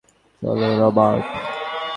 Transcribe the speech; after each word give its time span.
চলো, 0.41 0.67
রবার্ট। 0.79 1.29